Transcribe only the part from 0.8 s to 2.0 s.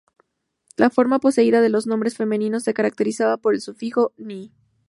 forma poseída de los